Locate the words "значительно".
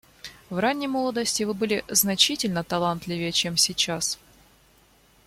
1.87-2.63